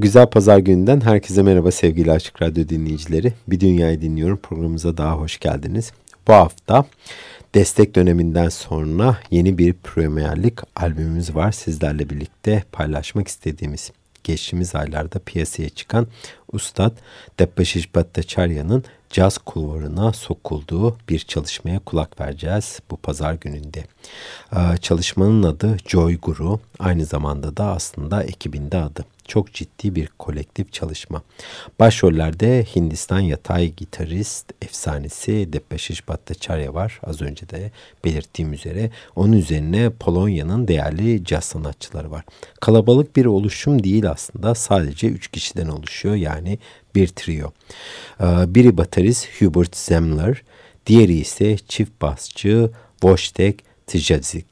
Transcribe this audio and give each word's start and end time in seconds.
Güzel 0.00 0.26
pazar 0.26 0.58
gününden 0.58 1.00
herkese 1.00 1.42
merhaba 1.42 1.70
sevgili 1.70 2.12
Açık 2.12 2.42
Radyo 2.42 2.68
dinleyicileri. 2.68 3.32
Bir 3.48 3.60
Dünyayı 3.60 4.00
Dinliyorum 4.00 4.36
programımıza 4.36 4.96
daha 4.96 5.16
hoş 5.16 5.38
geldiniz. 5.38 5.92
Bu 6.28 6.32
hafta 6.32 6.84
destek 7.54 7.94
döneminden 7.94 8.48
sonra 8.48 9.18
yeni 9.30 9.58
bir 9.58 9.72
Premier 9.72 10.38
albümümüz 10.76 11.34
var. 11.34 11.52
Sizlerle 11.52 12.10
birlikte 12.10 12.62
paylaşmak 12.72 13.28
istediğimiz 13.28 13.92
geçtiğimiz 14.24 14.74
aylarda 14.74 15.18
piyasaya 15.18 15.68
çıkan 15.68 16.06
Ustad 16.52 16.92
Debbashish 17.38 17.94
Bhattacharya'nın 17.94 18.84
caz 19.10 19.38
kulvarına 19.38 20.12
sokulduğu 20.12 20.96
bir 21.08 21.18
çalışmaya 21.18 21.78
kulak 21.78 22.20
vereceğiz 22.20 22.80
bu 22.90 22.96
pazar 22.96 23.34
gününde. 23.34 23.84
Ee, 24.56 24.76
çalışmanın 24.80 25.42
adı 25.42 25.76
Joy 25.86 26.18
Guru, 26.18 26.60
aynı 26.78 27.04
zamanda 27.04 27.56
da 27.56 27.64
aslında 27.64 28.22
ekibinde 28.22 28.78
adı 28.78 29.04
çok 29.30 29.52
ciddi 29.52 29.94
bir 29.94 30.08
kolektif 30.18 30.72
çalışma. 30.72 31.22
Başrollerde 31.80 32.66
Hindistan 32.76 33.20
yatay 33.20 33.72
gitarist 33.74 34.52
efsanesi 34.62 35.52
Depeşiş 35.52 36.08
Bhattacharya 36.08 36.74
var. 36.74 37.00
Az 37.02 37.22
önce 37.22 37.48
de 37.48 37.70
belirttiğim 38.04 38.52
üzere. 38.52 38.90
Onun 39.16 39.32
üzerine 39.32 39.90
Polonya'nın 39.90 40.68
değerli 40.68 41.24
caz 41.24 41.44
sanatçıları 41.44 42.10
var. 42.10 42.24
Kalabalık 42.60 43.16
bir 43.16 43.24
oluşum 43.24 43.84
değil 43.84 44.10
aslında. 44.10 44.54
Sadece 44.54 45.06
3 45.06 45.28
kişiden 45.28 45.68
oluşuyor. 45.68 46.14
Yani 46.14 46.58
bir 46.94 47.08
trio. 47.08 47.52
Ee, 48.20 48.24
biri 48.54 48.76
baterist 48.76 49.28
Hubert 49.40 49.76
Zemler, 49.76 50.42
diğeri 50.86 51.14
ise 51.14 51.56
çift 51.56 52.02
basçı 52.02 52.70
Wojtek 53.00 53.64
Tjazik. 53.86 54.46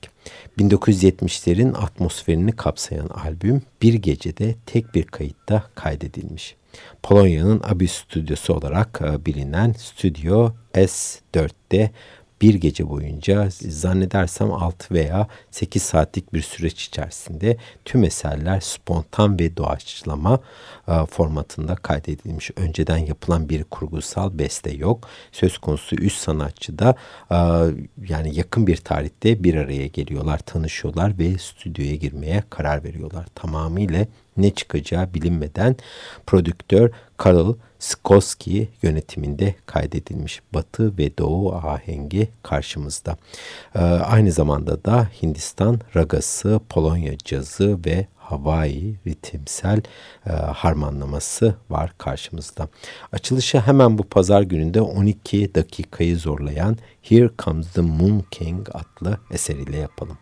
1970'lerin 0.58 1.76
atmosferini 1.76 2.52
kapsayan 2.52 3.08
albüm 3.08 3.62
bir 3.82 3.94
gecede 3.94 4.54
tek 4.66 4.94
bir 4.94 5.04
kayıtta 5.04 5.62
kaydedilmiş. 5.74 6.56
Polonya'nın 7.02 7.60
Abyss 7.64 7.92
stüdyosu 7.92 8.54
olarak 8.54 9.00
e, 9.04 9.26
bilinen 9.26 9.72
Stüdyo 9.72 10.50
S4'te 10.74 11.90
bir 12.42 12.54
gece 12.54 12.88
boyunca 12.88 13.48
zannedersem 13.50 14.52
6 14.52 14.94
veya 14.94 15.28
8 15.50 15.82
saatlik 15.82 16.32
bir 16.32 16.42
süreç 16.42 16.86
içerisinde 16.86 17.56
tüm 17.84 18.04
eserler 18.04 18.60
spontan 18.60 19.38
ve 19.38 19.56
doğaçlama 19.56 20.40
e, 20.88 21.06
formatında 21.06 21.74
kaydedilmiş. 21.74 22.50
Önceden 22.56 22.98
yapılan 22.98 23.48
bir 23.48 23.64
kurgusal 23.64 24.38
beste 24.38 24.70
yok. 24.70 25.08
Söz 25.32 25.58
konusu 25.58 25.96
üç 25.96 26.12
sanatçı 26.12 26.78
da 26.78 26.94
e, 27.30 27.36
yani 28.08 28.36
yakın 28.36 28.66
bir 28.66 28.76
tarihte 28.76 29.44
bir 29.44 29.54
araya 29.54 29.86
geliyorlar, 29.86 30.38
tanışıyorlar 30.38 31.18
ve 31.18 31.38
stüdyoya 31.38 31.94
girmeye 31.94 32.42
karar 32.50 32.84
veriyorlar. 32.84 33.26
Tamamıyla 33.34 34.06
ne 34.36 34.50
çıkacağı 34.50 35.14
bilinmeden 35.14 35.76
prodüktör 36.26 36.90
Karl 37.18 37.54
Skoski 37.78 38.68
yönetiminde 38.82 39.54
kaydedilmiş 39.66 40.42
Batı 40.54 40.98
ve 40.98 41.18
Doğu 41.18 41.54
ahengi 41.54 42.28
karşımızda. 42.42 43.16
Ee, 43.74 43.78
aynı 43.78 44.32
zamanda 44.32 44.84
da 44.84 45.08
Hindistan 45.22 45.80
ragası, 45.96 46.60
Polonya 46.68 47.18
cazı 47.18 47.78
ve 47.86 48.06
Hawaii 48.16 48.94
ritimsel 49.06 49.82
e, 50.26 50.30
harmanlaması 50.30 51.54
var 51.70 51.92
karşımızda. 51.98 52.68
Açılışı 53.12 53.60
hemen 53.60 53.98
bu 53.98 54.02
pazar 54.02 54.42
gününde 54.42 54.80
12 54.80 55.54
dakikayı 55.54 56.18
zorlayan 56.18 56.76
Here 57.02 57.30
Comes 57.38 57.72
the 57.72 57.80
Moon 57.80 58.24
King 58.30 58.68
adlı 58.74 59.18
eseriyle 59.30 59.76
yapalım. 59.76 60.18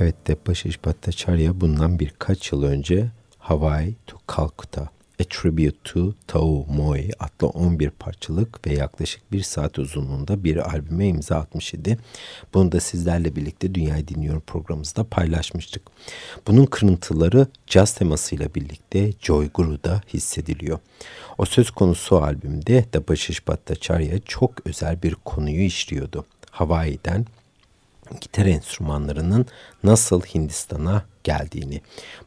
Evet 0.00 0.26
Depaşiş 0.26 0.84
Bhattacharya 0.84 1.60
bundan 1.60 1.98
birkaç 1.98 2.52
yıl 2.52 2.62
önce 2.62 3.10
Hawaii 3.38 3.94
to 4.06 4.16
Calcutta 4.36 4.82
A 5.20 5.24
Tribute 5.24 5.76
to 5.84 6.14
Tao 6.26 6.66
Moi 6.68 7.10
adlı 7.18 7.48
11 7.48 7.90
parçalık 7.90 8.66
ve 8.66 8.72
yaklaşık 8.74 9.32
bir 9.32 9.42
saat 9.42 9.78
uzunluğunda 9.78 10.44
bir 10.44 10.70
albüme 10.70 11.06
imza 11.06 11.36
atmış 11.36 11.74
idi. 11.74 11.98
Bunu 12.54 12.72
da 12.72 12.80
sizlerle 12.80 13.36
birlikte 13.36 13.74
Dünyayı 13.74 14.08
Dinliyorum 14.08 14.42
programımızda 14.46 15.04
paylaşmıştık. 15.04 15.82
Bunun 16.46 16.66
kırıntıları 16.66 17.46
caz 17.66 17.94
temasıyla 17.94 18.54
birlikte 18.54 19.12
Joy 19.20 19.48
Guru'da 19.54 20.00
hissediliyor. 20.14 20.78
O 21.38 21.44
söz 21.44 21.70
konusu 21.70 22.16
albümde 22.16 22.84
Dabashish 22.92 23.48
Bhattacharya 23.48 24.18
çok 24.18 24.66
özel 24.66 25.02
bir 25.02 25.14
konuyu 25.14 25.62
işliyordu. 25.62 26.26
Hawaii'den 26.50 27.26
gitar 28.20 28.46
enstrümanlarının 28.46 29.46
nasıl 29.84 30.20
Hindistan'a 30.20 31.04
geldiğini. 31.24 31.80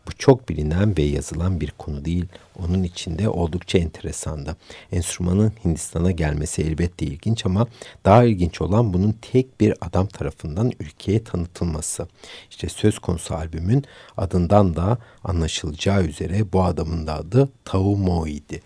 Bu 0.08 0.12
çok 0.18 0.50
bilinen 0.50 0.98
ve 0.98 1.02
yazılan 1.02 1.62
bir 1.62 1.72
konu 1.72 2.06
değil. 2.06 2.26
Onun 2.60 2.84
içinde 2.84 3.30
oldukça 3.30 3.78
enteresandı. 3.78 4.56
Enstrümanın 4.92 5.54
Hindistan'a 5.66 6.12
gelmesi 6.12 6.62
elbette 6.62 7.06
ilginç 7.06 7.46
ama 7.46 7.68
daha 8.06 8.24
ilginç 8.24 8.62
olan 8.62 8.94
bunun 8.94 9.16
tek 9.22 9.60
bir 9.60 9.74
adam 9.82 10.08
tarafından 10.08 10.72
ülkeye 10.80 11.24
tanıtılması. 11.24 12.08
İşte 12.50 12.70
söz 12.70 13.00
konusu 13.00 13.36
albümün 13.36 13.86
adından 14.18 14.76
da 14.76 14.98
anlaşılacağı 15.24 16.04
üzere 16.04 16.54
bu 16.54 16.64
adamın 16.64 17.08
da 17.08 17.16
adı 17.16 17.50
Tau 17.66 17.98
Mo'ydi. 17.98 18.62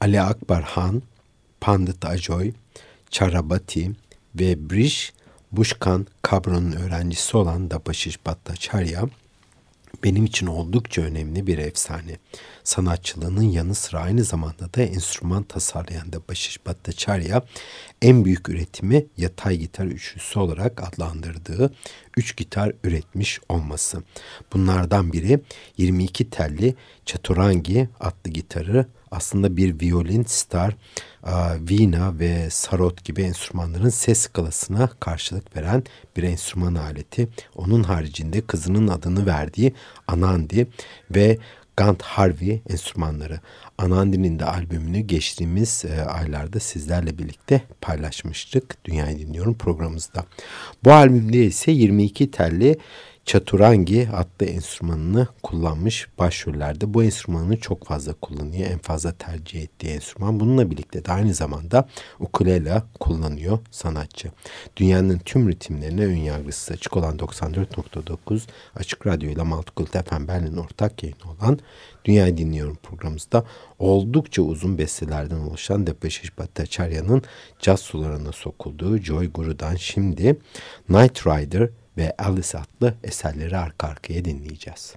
Ali 0.00 0.20
Akbar 0.20 0.62
Han, 0.62 1.02
Pandit 1.60 2.04
Ajoy, 2.04 2.52
Charabati 3.10 3.90
ve 4.34 4.70
Brish 4.70 5.12
Bushkan 5.52 6.06
Kabro'nun 6.22 6.72
öğrencisi 6.72 7.36
olan 7.36 7.70
Dabashish 7.70 8.26
Bhattacharya 8.26 9.02
benim 10.04 10.24
için 10.24 10.46
oldukça 10.46 11.02
önemli 11.02 11.46
bir 11.46 11.58
efsane. 11.58 12.16
Sanatçılığının 12.64 13.42
yanı 13.42 13.74
sıra 13.74 14.00
aynı 14.00 14.24
zamanda 14.24 14.74
da 14.74 14.82
enstrüman 14.82 15.42
tasarlayan 15.42 16.12
Dabashish 16.12 16.66
Bhattacharya 16.66 17.42
en 18.02 18.24
büyük 18.24 18.48
üretimi 18.48 19.06
yatay 19.16 19.56
gitar 19.56 19.84
üçlüsü 19.84 20.38
olarak 20.38 20.82
adlandırdığı 20.82 21.74
üç 22.16 22.36
gitar 22.36 22.72
üretmiş 22.84 23.40
olması. 23.48 24.02
Bunlardan 24.52 25.12
biri 25.12 25.40
22 25.76 26.30
telli 26.30 26.74
Chaturangi 27.06 27.88
adlı 28.00 28.30
gitarı 28.30 28.86
aslında 29.10 29.56
bir 29.56 29.80
violin, 29.80 30.24
star, 30.24 30.76
vina 31.58 32.18
ve 32.18 32.50
sarot 32.50 33.04
gibi 33.04 33.22
enstrümanların 33.22 33.88
ses 33.88 34.18
skalasına 34.18 34.90
karşılık 35.00 35.56
veren 35.56 35.84
bir 36.16 36.22
enstrüman 36.22 36.74
aleti. 36.74 37.28
Onun 37.56 37.82
haricinde 37.82 38.40
kızının 38.40 38.88
adını 38.88 39.26
verdiği 39.26 39.74
Anandi 40.08 40.66
ve 41.10 41.38
Gant 41.76 42.02
Harvey 42.02 42.62
enstrümanları. 42.70 43.40
Anandi'nin 43.78 44.38
de 44.38 44.44
albümünü 44.44 45.00
geçtiğimiz 45.00 45.84
e, 45.84 46.02
aylarda 46.02 46.60
sizlerle 46.60 47.18
birlikte 47.18 47.62
paylaşmıştık. 47.80 48.84
Dünyayı 48.84 49.18
Dinliyorum 49.18 49.54
programımızda. 49.54 50.24
Bu 50.84 50.92
albümde 50.92 51.44
ise 51.44 51.72
22 51.72 52.30
telli 52.30 52.78
Çaturangi 53.30 54.08
adlı 54.12 54.46
enstrümanını 54.46 55.26
kullanmış 55.42 56.08
başrollerde. 56.18 56.94
Bu 56.94 57.04
enstrümanı 57.04 57.60
çok 57.60 57.86
fazla 57.86 58.12
kullanıyor. 58.12 58.70
En 58.70 58.78
fazla 58.78 59.12
tercih 59.12 59.62
ettiği 59.62 59.88
enstrüman. 59.88 60.40
Bununla 60.40 60.70
birlikte 60.70 61.04
de 61.04 61.12
aynı 61.12 61.34
zamanda 61.34 61.88
ukulele 62.20 62.82
kullanıyor 63.00 63.58
sanatçı. 63.70 64.30
Dünyanın 64.76 65.18
tüm 65.18 65.48
ritimlerine 65.48 66.04
ön 66.04 66.16
yargısı 66.16 66.72
açık 66.72 66.96
olan 66.96 67.16
94.9 67.16 68.40
Açık 68.76 69.06
Radyo 69.06 69.30
ile 69.30 69.42
Maltıkult 69.42 70.08
FM 70.08 70.28
Berlin 70.28 70.56
ortak 70.56 71.02
yayını 71.02 71.30
olan 71.38 71.58
Dünyayı 72.04 72.36
Dinliyorum 72.36 72.78
programımızda 72.82 73.44
oldukça 73.78 74.42
uzun 74.42 74.78
bestelerden 74.78 75.38
oluşan 75.38 75.86
Depeşiş 75.86 76.38
Bhattacharya'nın 76.38 77.22
caz 77.58 77.80
sularına 77.80 78.32
sokulduğu 78.32 78.98
Joy 78.98 79.32
Guru'dan 79.32 79.76
şimdi 79.76 80.36
Night 80.88 81.26
Rider 81.26 81.70
ve 81.96 82.14
Alice 82.18 82.58
adlı 82.58 82.94
eserleri 83.04 83.56
arka 83.56 83.88
arkaya 83.88 84.24
dinleyeceğiz. 84.24 84.94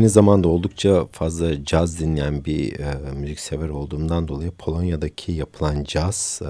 Aynı 0.00 0.10
zamanda 0.10 0.48
oldukça 0.48 1.06
fazla 1.06 1.64
caz 1.64 2.00
dinleyen 2.00 2.44
bir 2.44 2.78
e, 2.78 3.12
müziksever 3.12 3.68
olduğumdan 3.68 4.28
dolayı 4.28 4.50
Polonya'daki 4.50 5.32
yapılan 5.32 5.84
caz 5.84 6.40
e, 6.42 6.48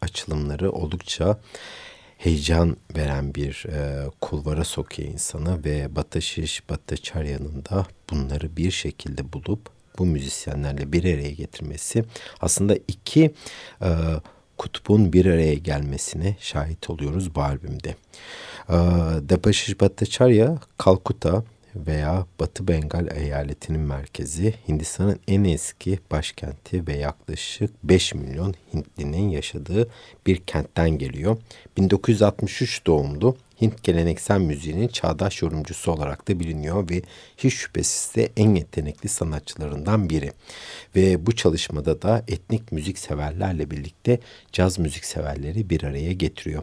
açılımları 0.00 0.72
oldukça 0.72 1.40
heyecan 2.18 2.76
veren 2.96 3.34
bir 3.34 3.66
e, 3.68 4.06
kulvara 4.20 4.64
sokuyor 4.64 5.08
insanı 5.08 5.64
ve 5.64 5.96
Batashish 5.96 6.70
Bhattacharya'nın 6.70 7.64
da 7.70 7.86
bunları 8.10 8.56
bir 8.56 8.70
şekilde 8.70 9.32
bulup 9.32 9.60
bu 9.98 10.06
müzisyenlerle 10.06 10.92
bir 10.92 11.04
araya 11.04 11.30
getirmesi 11.30 12.04
aslında 12.40 12.76
iki 12.88 13.34
e, 13.82 13.88
kutbun 14.58 15.12
bir 15.12 15.26
araya 15.26 15.54
gelmesine 15.54 16.36
şahit 16.40 16.90
oluyoruz 16.90 17.34
bu 17.34 17.42
albümde. 17.42 17.94
E, 18.68 18.76
Depashish 19.28 19.80
Bhattacharya 19.80 20.58
Kalkuta 20.78 21.44
veya 21.76 22.26
Batı 22.40 22.68
Bengal 22.68 23.08
eyaletinin 23.16 23.80
merkezi 23.80 24.54
Hindistan'ın 24.68 25.20
en 25.28 25.44
eski 25.44 25.98
başkenti 26.10 26.86
ve 26.86 26.96
yaklaşık 26.96 27.70
5 27.84 28.14
milyon 28.14 28.54
Hintlinin 28.74 29.28
yaşadığı 29.28 29.90
bir 30.26 30.36
kentten 30.36 30.90
geliyor. 30.90 31.36
1963 31.76 32.86
doğumlu 32.86 33.36
Hint 33.60 33.82
geleneksel 33.82 34.40
müziğinin 34.40 34.88
çağdaş 34.88 35.42
yorumcusu 35.42 35.92
olarak 35.92 36.28
da 36.28 36.40
biliniyor 36.40 36.90
ve 36.90 37.02
hiç 37.36 37.54
şüphesiz 37.54 38.14
de 38.14 38.28
en 38.36 38.54
yetenekli 38.54 39.08
sanatçılarından 39.08 40.10
biri. 40.10 40.32
Ve 40.96 41.26
bu 41.26 41.36
çalışmada 41.36 42.02
da 42.02 42.24
etnik 42.28 42.72
müzik 42.72 42.98
severlerle 42.98 43.70
birlikte 43.70 44.18
caz 44.52 44.78
müzik 44.78 45.04
severleri 45.04 45.70
bir 45.70 45.82
araya 45.82 46.12
getiriyor. 46.12 46.62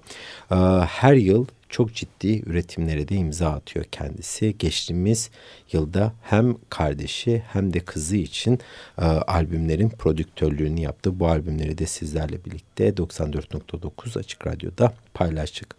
Her 0.88 1.14
yıl 1.14 1.46
çok 1.70 1.94
ciddi 1.94 2.50
üretimlere 2.50 3.08
de 3.08 3.16
imza 3.16 3.50
atıyor 3.50 3.86
kendisi. 3.86 4.56
Geçtiğimiz 4.60 5.30
yılda 5.72 6.14
hem 6.22 6.56
kardeşi 6.70 7.44
hem 7.48 7.74
de 7.74 7.80
kızı 7.80 8.16
için 8.16 8.60
e, 8.98 9.06
albümlerin 9.06 9.90
prodüktörlüğünü 9.90 10.80
yaptı. 10.80 11.20
Bu 11.20 11.28
albümleri 11.28 11.78
de 11.78 11.86
sizlerle 11.86 12.46
birlikte 12.46 12.90
94.9 12.90 14.20
Açık 14.20 14.48
Radyo'da 14.48 14.94
paylaştık. 15.14 15.76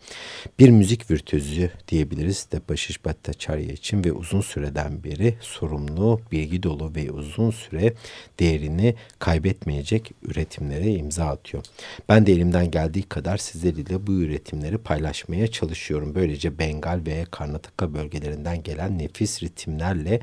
Bir 0.58 0.70
müzik 0.70 1.10
virtüözü 1.10 1.70
diyebiliriz 1.88 2.46
Debashish 2.52 3.04
Bhattacharya 3.04 3.72
için 3.72 4.04
ve 4.04 4.12
uzun 4.12 4.40
süreden 4.40 5.04
beri 5.04 5.34
sorumlu, 5.40 6.20
bilgi 6.32 6.62
dolu 6.62 6.94
ve 6.94 7.10
uzun 7.10 7.50
süre 7.50 7.94
değerini 8.40 8.94
kaybetmeyecek 9.18 10.12
üretimlere 10.22 10.92
imza 10.92 11.24
atıyor. 11.24 11.64
Ben 12.08 12.26
de 12.26 12.32
elimden 12.32 12.70
geldiği 12.70 13.02
kadar 13.02 13.36
sizlerle 13.36 14.06
bu 14.06 14.12
üretimleri 14.12 14.78
paylaşmaya 14.78 15.46
çalışıyorum. 15.46 15.77
Böylece 16.14 16.58
Bengal 16.58 17.00
ve 17.06 17.24
Karnataka 17.30 17.94
bölgelerinden 17.94 18.62
gelen 18.62 18.98
nefis 18.98 19.42
ritimlerle 19.42 20.20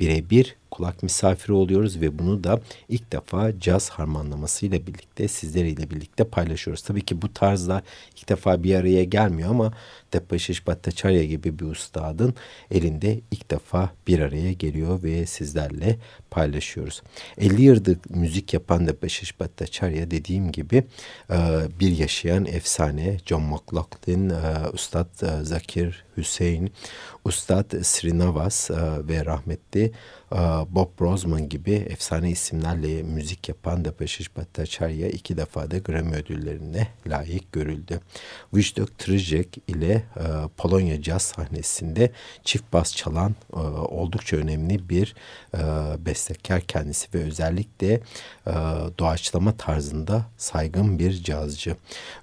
birebir 0.00 0.56
kulak 0.78 1.02
misafiri 1.02 1.52
oluyoruz 1.52 2.00
ve 2.00 2.18
bunu 2.18 2.44
da 2.44 2.60
ilk 2.88 3.12
defa 3.12 3.60
caz 3.60 3.90
harmanlamasıyla 3.90 4.86
birlikte 4.86 5.28
sizleriyle 5.28 5.90
birlikte 5.90 6.24
paylaşıyoruz. 6.24 6.82
Tabii 6.82 7.04
ki 7.04 7.22
bu 7.22 7.32
tarzlar 7.32 7.82
ilk 8.16 8.28
defa 8.28 8.62
bir 8.62 8.74
araya 8.74 9.04
gelmiyor 9.04 9.50
ama 9.50 9.72
Depashish 10.12 10.66
Bhattacharya 10.66 11.24
gibi 11.24 11.58
bir 11.58 11.64
ustadın 11.64 12.34
elinde 12.70 13.20
ilk 13.30 13.50
defa 13.50 13.90
bir 14.06 14.20
araya 14.20 14.52
geliyor 14.52 15.02
ve 15.02 15.26
sizlerle 15.26 15.98
paylaşıyoruz. 16.30 17.02
50 17.38 17.62
yıldır 17.62 17.98
müzik 18.08 18.54
yapan 18.54 18.86
Depashish 18.86 19.40
Bhattacharya 19.40 20.10
dediğim 20.10 20.52
gibi 20.52 20.84
e, 21.30 21.36
bir 21.80 21.98
yaşayan 21.98 22.44
efsane 22.46 23.18
John 23.26 23.42
McLaughlin, 23.42 24.30
e, 24.30 24.68
Ustad 24.72 25.22
e, 25.22 25.44
Zakir 25.44 26.04
Hüseyin, 26.16 26.72
Ustad 27.24 27.82
Srinavas 27.82 28.70
ve 29.08 29.24
rahmetli 29.24 29.92
Bob 30.70 31.00
Brosman 31.00 31.48
gibi 31.48 31.72
efsane 31.72 32.30
isimlerle 32.30 33.02
müzik 33.02 33.48
yapan 33.48 33.84
Depashish 33.84 34.36
Bhattacharya 34.36 35.08
iki 35.08 35.36
defa 35.36 35.70
da 35.70 35.78
Grammy 35.78 36.16
ödüllerine 36.16 36.88
layık 37.06 37.52
görüldü. 37.52 38.00
Wisdok 38.50 38.98
Trijek 38.98 39.58
ile 39.66 39.92
e, 39.92 40.02
Polonya 40.56 41.02
caz 41.02 41.22
sahnesinde 41.22 42.12
çift 42.44 42.72
bas 42.72 42.96
çalan 42.96 43.34
e, 43.52 43.58
oldukça 43.58 44.36
önemli 44.36 44.88
bir 44.88 45.14
e, 45.54 45.58
bestekar 46.06 46.60
kendisi 46.60 47.08
ve 47.14 47.24
özellikle 47.24 48.00
doğaçlama 48.98 49.56
tarzında 49.56 50.26
saygın 50.36 50.98
bir 50.98 51.22
cazcı. 51.22 51.76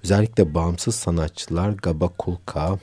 Özellikle 0.04 0.54
bağımsız 0.54 0.96
sanatçılar 0.96 1.70
Gaba 1.70 2.08
Kulka, 2.08 2.80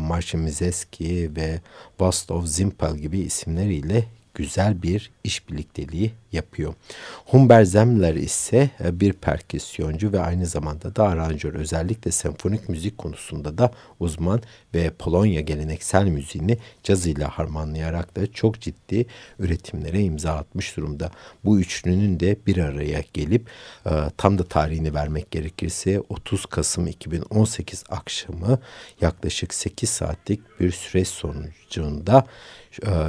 Marcin 0.00 0.40
Mizeski 0.40 1.30
ve 1.36 1.60
Vostov 2.00 2.46
Zimpel 2.46 2.96
gibi 2.96 3.18
isimleriyle 3.18 4.04
güzel 4.36 4.82
bir 4.82 5.10
iş 5.24 5.48
birlikteliği 5.48 6.12
yapıyor. 6.32 6.74
Humber 7.26 7.64
Zemler 7.64 8.14
ise 8.14 8.70
e, 8.84 9.00
bir 9.00 9.12
perküsyoncu 9.12 10.12
ve 10.12 10.20
aynı 10.20 10.46
zamanda 10.46 10.96
da 10.96 11.04
aranjör. 11.04 11.54
Özellikle 11.54 12.10
senfonik 12.10 12.68
müzik 12.68 12.98
konusunda 12.98 13.58
da 13.58 13.70
uzman 14.00 14.42
ve 14.74 14.90
Polonya 14.90 15.40
geleneksel 15.40 16.04
müziğini 16.04 16.58
caz 16.82 17.06
ile 17.06 17.24
harmanlayarak 17.24 18.16
da 18.16 18.32
çok 18.32 18.60
ciddi 18.60 19.06
üretimlere 19.38 20.02
imza 20.02 20.32
atmış 20.32 20.76
durumda. 20.76 21.10
Bu 21.44 21.60
üçlünün 21.60 22.20
de 22.20 22.36
bir 22.46 22.56
araya 22.56 23.02
gelip 23.14 23.48
e, 23.86 23.90
tam 24.16 24.38
da 24.38 24.44
tarihini 24.44 24.94
vermek 24.94 25.30
gerekirse 25.30 26.00
30 26.08 26.46
Kasım 26.46 26.86
2018 26.86 27.84
akşamı 27.88 28.58
yaklaşık 29.00 29.54
8 29.54 29.90
saatlik 29.90 30.60
bir 30.60 30.72
süreç 30.72 31.08
sonucunda 31.08 32.26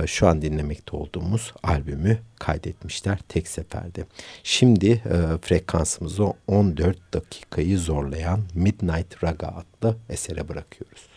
şu 0.07 0.27
an 0.27 0.41
dinlemekte 0.41 0.97
olduğumuz 0.97 1.53
albümü 1.63 2.17
kaydetmişler 2.39 3.19
tek 3.29 3.47
seferde. 3.47 4.05
Şimdi 4.43 5.03
frekansımızı 5.41 6.33
14 6.47 7.13
dakikayı 7.13 7.79
zorlayan 7.79 8.41
Midnight 8.53 9.23
Raga 9.23 9.47
adlı 9.47 9.97
esere 10.09 10.49
bırakıyoruz. 10.49 11.16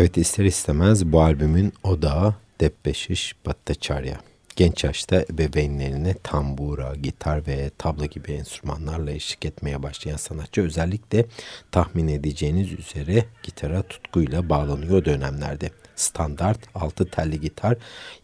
Evet 0.00 0.16
ister 0.16 0.44
istemez 0.44 1.06
bu 1.06 1.20
albümün 1.20 1.72
odağı 1.82 2.34
Debbeşiş 2.60 3.34
Bhattacharya. 3.46 4.20
Genç 4.56 4.84
yaşta 4.84 5.24
ebeveynlerine 5.30 6.14
tambura, 6.22 6.94
gitar 6.94 7.46
ve 7.46 7.70
tabla 7.78 8.06
gibi 8.06 8.32
enstrümanlarla 8.32 9.10
eşlik 9.10 9.44
etmeye 9.44 9.82
başlayan 9.82 10.16
sanatçı 10.16 10.62
özellikle 10.62 11.26
tahmin 11.72 12.08
edeceğiniz 12.08 12.72
üzere 12.72 13.24
gitara 13.42 13.82
tutkuyla 13.82 14.48
bağlanıyor 14.48 15.04
dönemlerde 15.04 15.70
standart 16.00 16.58
6 16.74 17.10
telli 17.10 17.40
gitar 17.40 17.76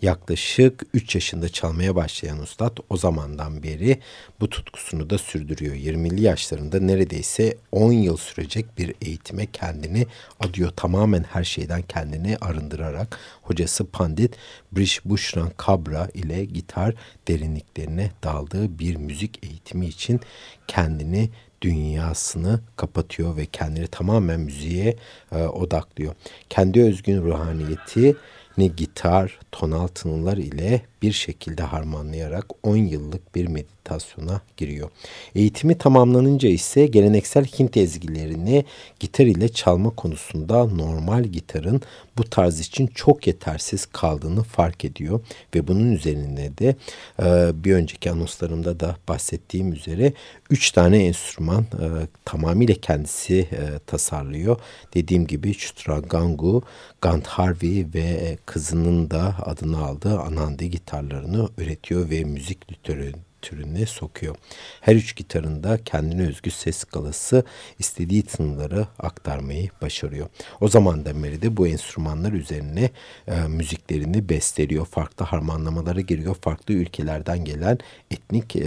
yaklaşık 0.02 0.82
3 0.94 1.14
yaşında 1.14 1.48
çalmaya 1.48 1.96
başlayan 1.96 2.38
ustad 2.38 2.76
o 2.90 2.96
zamandan 2.96 3.62
beri 3.62 4.00
bu 4.40 4.50
tutkusunu 4.50 5.10
da 5.10 5.18
sürdürüyor. 5.18 5.74
20'li 5.74 6.22
yaşlarında 6.22 6.80
neredeyse 6.80 7.56
10 7.72 7.92
yıl 7.92 8.16
sürecek 8.16 8.78
bir 8.78 8.94
eğitime 9.02 9.46
kendini 9.46 10.06
adıyor. 10.40 10.70
Tamamen 10.76 11.22
her 11.22 11.44
şeyden 11.44 11.82
kendini 11.82 12.36
arındırarak 12.40 13.18
hocası 13.42 13.84
Pandit 13.84 14.34
Brish 14.72 15.04
Bushran 15.04 15.50
Kabra 15.56 16.08
ile 16.14 16.44
gitar 16.44 16.94
derinliklerine 17.28 18.10
daldığı 18.22 18.78
bir 18.78 18.96
müzik 18.96 19.44
eğitimi 19.44 19.86
için 19.86 20.20
kendini 20.66 21.30
dünyasını 21.62 22.60
kapatıyor 22.76 23.36
ve 23.36 23.46
kendini 23.46 23.86
tamamen 23.86 24.40
müziğe 24.40 24.96
e, 25.32 25.42
odaklıyor. 25.44 26.14
Kendi 26.50 26.82
özgün 26.82 27.22
ruhaniyeti 27.22 28.16
ne 28.58 28.66
gitar, 28.66 29.38
tonal 29.52 29.86
tınılar 29.86 30.36
ile 30.36 30.82
bir 31.06 31.12
şekilde 31.12 31.62
harmanlayarak 31.62 32.46
10 32.62 32.76
yıllık 32.76 33.34
bir 33.34 33.46
meditasyona 33.46 34.40
giriyor. 34.56 34.90
Eğitimi 35.34 35.78
tamamlanınca 35.78 36.48
ise 36.48 36.86
geleneksel 36.86 37.44
Hint 37.44 37.76
ezgilerini 37.76 38.64
gitar 39.00 39.26
ile 39.26 39.48
çalma 39.48 39.90
konusunda 39.90 40.64
normal 40.64 41.24
gitarın 41.24 41.82
bu 42.18 42.24
tarz 42.24 42.60
için 42.60 42.86
çok 42.86 43.26
yetersiz 43.26 43.86
kaldığını 43.86 44.42
fark 44.42 44.84
ediyor 44.84 45.20
ve 45.54 45.68
bunun 45.68 45.92
üzerine 45.92 46.58
de 46.58 46.76
e, 47.22 47.50
bir 47.64 47.74
önceki 47.74 48.10
anonslarımda 48.10 48.80
da 48.80 48.96
bahsettiğim 49.08 49.72
üzere 49.72 50.12
3 50.50 50.70
tane 50.70 51.06
enstrüman 51.06 51.62
e, 51.62 51.86
tamamıyla 52.24 52.74
kendisi 52.74 53.38
e, 53.38 53.78
tasarlıyor. 53.86 54.60
Dediğim 54.94 55.26
gibi 55.26 55.54
Chutragangu, 55.54 56.62
Gandharvi 57.00 57.86
ve 57.94 58.38
kızının 58.46 59.10
da 59.10 59.34
adını 59.44 59.84
aldığı 59.84 60.20
Anandi 60.20 60.70
gitarlarını 61.00 61.48
üretiyor 61.58 62.10
ve 62.10 62.24
müzik 62.24 62.72
literatürü 62.72 63.12
türüne 63.46 63.86
sokuyor. 63.86 64.36
Her 64.80 64.96
üç 64.96 65.16
gitarında 65.16 65.78
kendine 65.84 66.28
özgü 66.28 66.50
ses 66.50 66.76
skalası 66.76 67.44
istediği 67.78 68.22
tınıları 68.22 68.86
aktarmayı 68.98 69.70
başarıyor. 69.82 70.28
O 70.60 70.68
zamandan 70.68 71.22
beri 71.22 71.42
de 71.42 71.56
bu 71.56 71.66
enstrümanlar 71.66 72.32
üzerine 72.32 72.90
e, 73.28 73.40
müziklerini 73.48 74.28
besteliyor. 74.28 74.86
Farklı 74.86 75.24
harmanlamalara 75.24 76.00
giriyor. 76.00 76.34
Farklı 76.40 76.74
ülkelerden 76.74 77.44
gelen 77.44 77.78
etnik 78.10 78.56
e, 78.56 78.64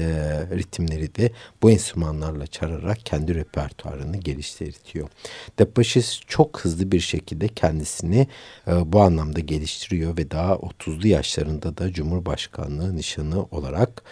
ritimleri 0.52 1.16
de 1.16 1.32
bu 1.62 1.72
enstrümanlarla 1.72 2.48
çalarak 2.48 3.06
kendi 3.06 3.36
repertuarını 3.36 4.18
geliştiriyor. 4.18 5.10
Depaşis 5.60 6.22
çok 6.28 6.60
hızlı 6.60 6.92
bir 6.92 7.00
şekilde 7.00 7.48
kendisini 7.48 8.28
e, 8.68 8.94
bu 8.94 9.02
anlamda 9.02 9.40
geliştiriyor 9.40 10.18
ve 10.18 10.32
daha 10.32 10.54
30'lu 10.54 11.08
yaşlarında 11.08 11.78
da 11.78 11.94
Cumhurbaşkanlığı 11.94 12.96
nişanı 12.96 13.44
olarak 13.44 14.04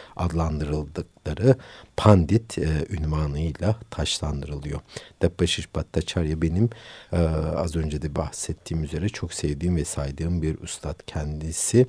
dolandırıldık 0.58 1.17
adlandırıldıkları 1.28 1.56
Pandit 1.98 2.58
e, 2.58 2.86
ünvanıyla 2.90 3.76
taşlandırılıyor. 3.90 4.80
Debbashish 5.22 5.76
Bhattacharya 5.76 6.42
benim 6.42 6.70
e, 7.12 7.18
az 7.56 7.76
önce 7.76 8.02
de 8.02 8.16
bahsettiğim 8.16 8.84
üzere 8.84 9.10
çok 9.10 9.34
sevdiğim 9.34 9.76
ve 9.76 9.86
saydığım 9.86 10.42
bir 10.42 10.60
ustad 10.62 11.00
kendisi. 11.08 11.88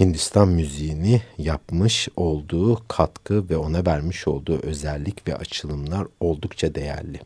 Hindistan 0.00 0.48
müziğini 0.48 1.22
yapmış 1.38 2.08
olduğu 2.16 2.88
katkı 2.88 3.50
ve 3.50 3.56
ona 3.56 3.86
vermiş 3.86 4.28
olduğu 4.28 4.62
özellik 4.62 5.28
ve 5.28 5.36
açılımlar 5.36 6.06
oldukça 6.20 6.74
değerli. 6.74 7.20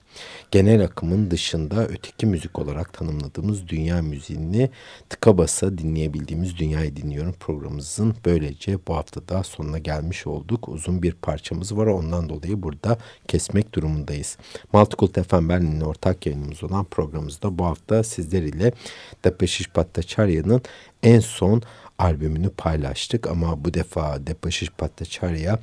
Genel 0.50 0.84
akımın 0.84 1.30
dışında 1.30 1.86
öteki 1.86 2.26
müzik 2.26 2.58
olarak 2.58 2.92
tanımladığımız 2.92 3.68
dünya 3.68 4.02
müziğini 4.02 4.70
tıka 5.08 5.38
basa 5.38 5.78
dinleyebildiğimiz 5.78 6.58
Dünyayı 6.58 6.96
Dinliyorum 6.96 7.32
programımızın 7.40 8.14
böylece 8.24 8.78
bu 8.86 8.96
haftada 8.96 9.42
sonuna 9.42 9.78
gelmiş 9.78 10.26
olduk. 10.26 10.68
Uzun 10.68 11.02
bir 11.02 11.12
parçamız 11.32 11.76
var 11.76 11.86
ondan 11.86 12.28
dolayı 12.28 12.62
burada 12.62 12.98
kesmek 13.28 13.74
durumundayız. 13.74 14.38
Multicult 14.72 15.28
FM 15.28 15.48
Berlin'in 15.48 15.80
ortak 15.80 16.26
yayınımız 16.26 16.64
olan 16.64 16.84
programımızda 16.84 17.58
bu 17.58 17.64
hafta 17.64 18.02
sizler 18.02 18.42
ile 18.42 18.72
Depeşiş 19.24 19.76
Bhattacharya'nın 19.76 20.62
en 21.02 21.20
son 21.20 21.62
albümünü 21.98 22.50
paylaştık 22.50 23.26
ama 23.26 23.64
bu 23.64 23.74
defa 23.74 24.26
Depeşiş 24.26 24.80
Bhattacharya 24.80 25.58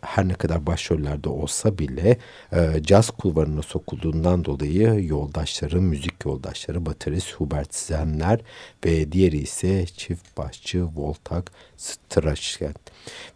her 0.00 0.28
ne 0.28 0.34
kadar 0.34 0.66
başrollerde 0.66 1.28
olsa 1.28 1.78
bile 1.78 2.18
e, 2.52 2.82
caz 2.82 3.10
kulvarına 3.10 3.62
sokulduğundan 3.62 4.44
dolayı 4.44 5.06
yoldaşları, 5.06 5.80
müzik 5.82 6.24
yoldaşları 6.24 6.86
baterist 6.86 7.32
Hubert 7.32 7.74
Zenler 7.74 8.40
ve 8.84 9.12
diğeri 9.12 9.38
ise 9.38 9.86
çift 9.86 10.36
başçı 10.36 10.84
Voltak 10.96 11.52
Strachken 11.76 12.74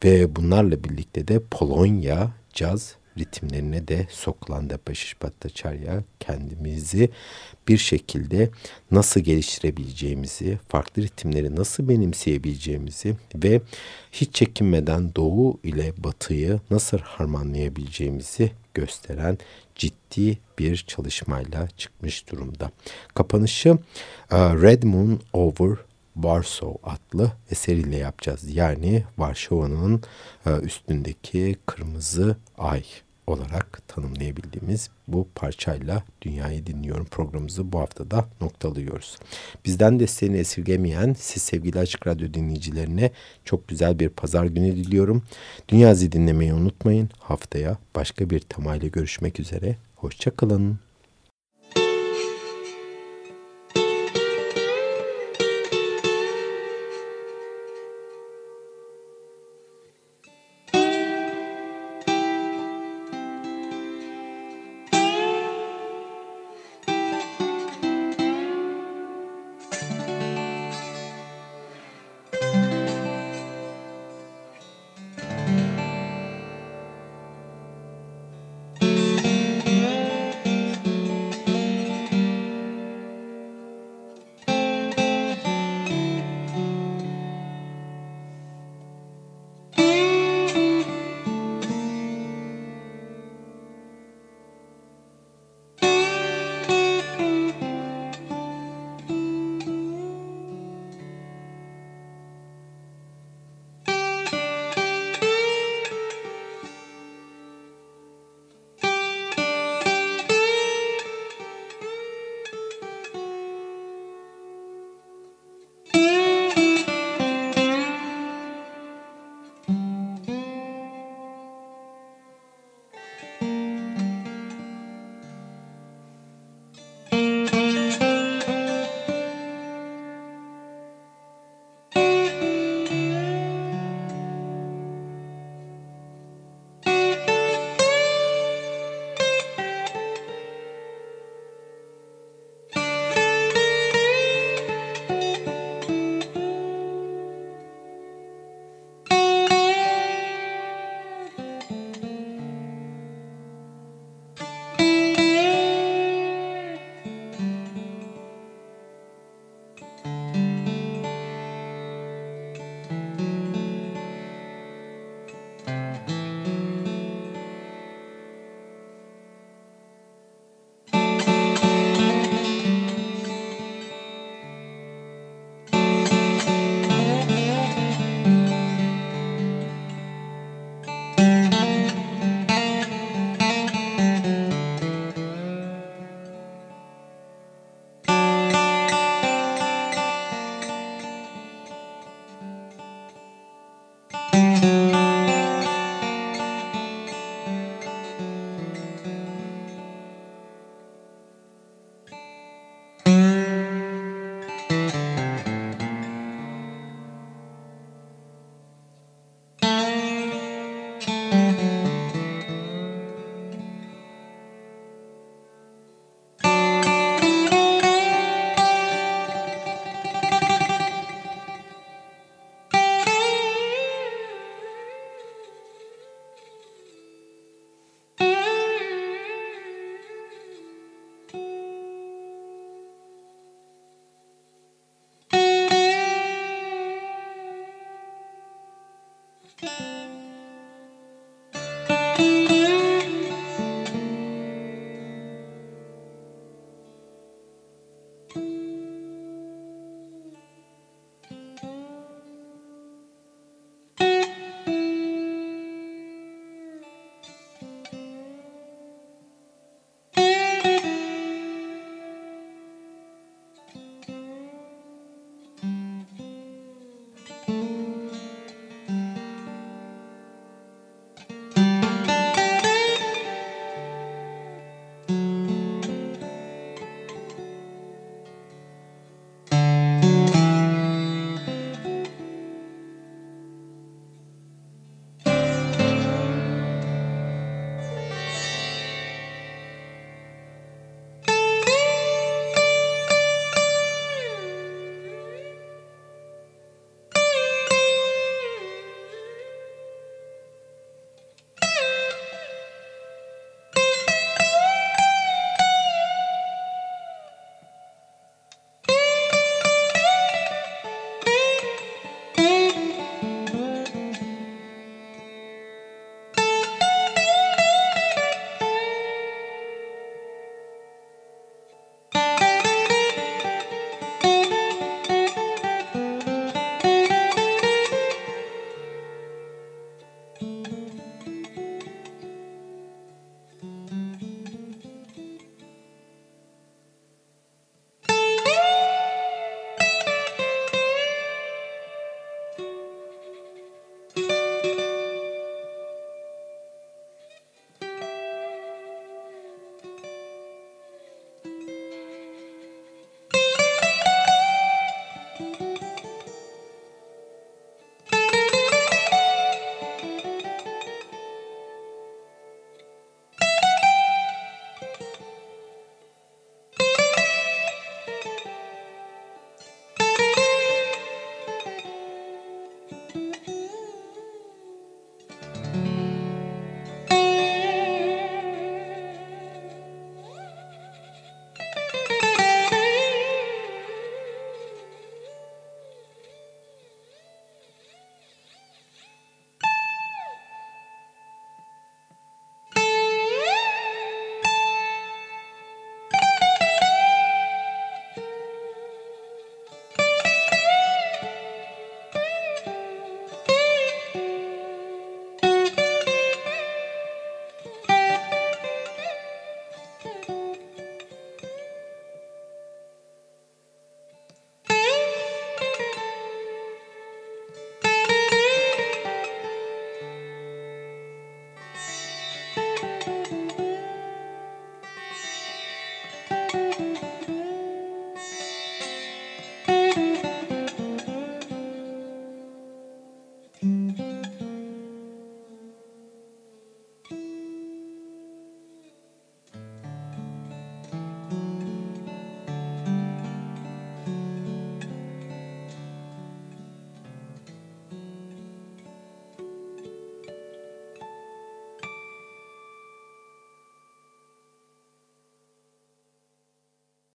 ve 0.05 0.37
bunlarla 0.37 0.85
birlikte 0.85 1.29
de 1.29 1.41
Polonya 1.51 2.31
caz 2.53 2.95
ritimlerine 3.19 3.89
de 3.89 4.07
sokulan 4.11 4.71
Depeşiş 4.71 5.23
Bhattacharya 5.23 6.03
kendimizi 6.21 7.11
bir 7.69 7.79
şekilde 7.79 8.51
nasıl 8.91 9.21
geliştirebileceğimizi, 9.21 10.59
farklı 10.69 11.03
ritimleri 11.03 11.57
nasıl 11.57 11.89
benimseyebileceğimizi 11.89 13.17
ve 13.35 13.61
hiç 14.13 14.35
çekinmeden 14.35 15.15
doğu 15.15 15.61
ile 15.63 15.93
batıyı 15.99 16.61
nasıl 16.71 16.99
harmanlayabileceğimizi 16.99 18.53
gösteren 18.75 19.39
ciddi 19.75 20.39
bir 20.59 20.77
çalışmayla 20.77 21.69
çıkmış 21.77 22.31
durumda. 22.31 22.71
Kapanışı 23.15 23.69
e, 24.31 24.37
Red 24.37 24.83
Moon 24.83 25.21
Over 25.33 25.77
Warsaw 26.15 26.79
adlı 26.83 27.33
eseriyle 27.51 27.97
yapacağız. 27.97 28.57
Yani 28.57 29.05
Varşova'nın 29.19 30.03
e, 30.47 30.51
üstündeki 30.51 31.57
kırmızı 31.67 32.37
ay 32.59 32.85
olarak 33.29 33.83
tanımlayabildiğimiz 33.89 34.91
bu 35.09 35.29
parçayla 35.35 36.03
Dünyayı 36.23 36.67
Dinliyorum 36.67 37.07
programımızı 37.07 37.73
bu 37.73 37.81
hafta 37.81 38.11
da 38.11 38.29
noktalıyoruz. 38.41 39.19
Bizden 39.65 40.01
desteğini 40.01 40.37
esirgemeyen 40.37 41.17
siz 41.19 41.43
sevgili 41.43 41.79
Açık 41.79 42.07
Radyo 42.07 42.35
dinleyicilerine 42.35 43.11
çok 43.45 43.69
güzel 43.69 43.99
bir 43.99 44.09
pazar 44.09 44.45
günü 44.45 44.77
diliyorum. 44.77 45.23
Dünyayı 45.69 46.13
dinlemeyi 46.13 46.53
unutmayın. 46.53 47.11
Haftaya 47.19 47.79
başka 47.95 48.31
bir 48.31 48.41
temayla 48.41 48.89
görüşmek 48.89 49.41
üzere. 49.41 49.77
Hoşçakalın. 49.97 50.88